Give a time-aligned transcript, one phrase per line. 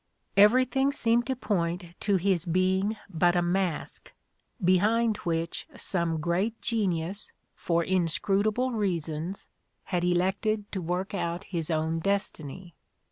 [0.35, 4.13] Everything seemed to point to his being but a mask,
[4.59, 9.47] behind which some great genius, for inscrutable reasons,
[9.83, 12.73] had elected to work out his own destiny.